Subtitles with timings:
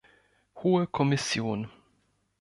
[0.55, 1.69] Hohe Kommission!